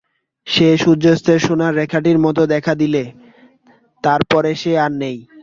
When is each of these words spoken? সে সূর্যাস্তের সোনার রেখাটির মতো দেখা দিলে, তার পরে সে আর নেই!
সে 0.47 0.67
সূর্যাস্তের 0.77 1.39
সোনার 1.39 1.73
রেখাটির 1.75 2.17
মতো 2.19 2.41
দেখা 2.53 2.73
দিলে, 2.81 3.03
তার 4.03 4.21
পরে 4.31 4.51
সে 4.55 4.71
আর 4.79 4.91
নেই! 5.01 5.17